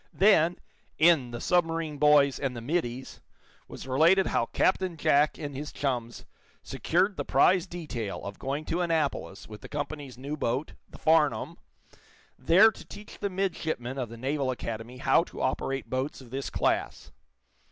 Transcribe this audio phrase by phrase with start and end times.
[0.15, 0.57] Then,
[0.97, 3.21] in "The Submarine Boys and the Middies,"
[3.67, 6.25] was related how Captain Jack and his chums
[6.63, 11.59] secured the prize detail of going to Annapolis with the company's new boat, the "Farnum,"
[12.35, 16.49] there to teach the midshipmen of the Naval Academy how to operate boats of this
[16.49, 17.11] class.